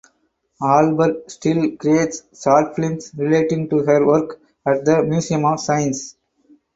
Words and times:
Alpert 0.63 1.29
still 1.29 1.75
creates 1.77 2.23
short 2.43 2.75
films 2.75 3.11
relating 3.15 3.69
to 3.69 3.83
her 3.83 4.03
work 4.03 4.41
at 4.67 4.83
the 4.83 5.03
Museum 5.03 5.45
of 5.45 5.59
Science. 5.59 6.15